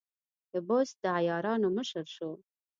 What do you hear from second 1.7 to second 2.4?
مشر شو.